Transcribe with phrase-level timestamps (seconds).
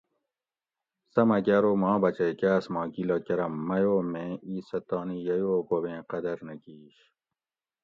[1.13, 5.55] سہ مکہ ارو ماں بچئ کاۤس ما گیلہ کرم مئ او میں ایسہ تانی ییو
[5.67, 6.97] بوبیں قدر نہ کِیش